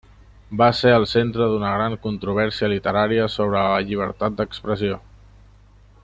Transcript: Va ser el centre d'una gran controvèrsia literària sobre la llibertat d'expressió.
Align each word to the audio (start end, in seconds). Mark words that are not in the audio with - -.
Va 0.61 0.67
ser 0.77 0.93
el 0.99 1.03
centre 1.11 1.47
d'una 1.51 1.73
gran 1.75 1.97
controvèrsia 2.07 2.71
literària 2.73 3.27
sobre 3.37 3.61
la 3.73 3.85
llibertat 3.91 4.39
d'expressió. 4.39 4.99